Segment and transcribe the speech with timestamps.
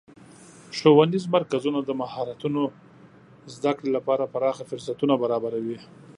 [0.77, 2.61] ښوونیز مرکزونه د مهارتونو
[3.55, 5.77] زدهکړې لپاره پراخه فرصتونه برابروي.